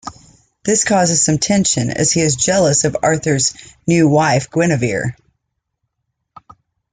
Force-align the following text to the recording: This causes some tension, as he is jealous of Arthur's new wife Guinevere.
This 0.65 0.83
causes 0.83 1.23
some 1.23 1.37
tension, 1.37 1.91
as 1.91 2.11
he 2.11 2.21
is 2.21 2.35
jealous 2.35 2.85
of 2.85 2.97
Arthur's 3.03 3.53
new 3.85 4.09
wife 4.09 4.49
Guinevere. 4.49 5.13